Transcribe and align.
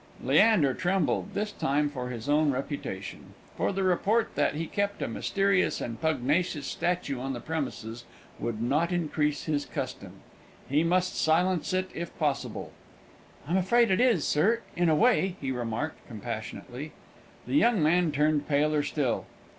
Leander 0.23 0.73
trembled 0.73 1.35
this 1.35 1.51
time 1.51 1.87
for 1.87 2.09
his 2.09 2.27
own 2.27 2.49
reputation; 2.49 3.35
for 3.55 3.71
the 3.71 3.83
report 3.83 4.33
that 4.33 4.55
he 4.55 4.65
kept 4.65 4.99
a 5.03 5.07
mysterious 5.07 5.79
and 5.79 6.01
pugnacious 6.01 6.65
statue 6.65 7.19
on 7.19 7.33
the 7.33 7.39
premises 7.39 8.03
would 8.39 8.59
not 8.63 8.91
increase 8.91 9.43
his 9.43 9.63
custom. 9.63 10.13
He 10.67 10.83
must 10.83 11.15
silence 11.21 11.71
it, 11.71 11.91
if 11.93 12.17
possible. 12.17 12.71
"I'm 13.47 13.57
afraid 13.57 13.91
it 13.91 14.01
is, 14.01 14.25
sir 14.25 14.61
in 14.75 14.89
a 14.89 14.95
way," 14.95 15.35
he 15.39 15.51
remarked, 15.51 16.07
compassionately. 16.07 16.93
The 17.45 17.53
young 17.53 17.83
man 17.83 18.11
turned 18.11 18.47
paler 18.47 18.81
still. 18.81 19.27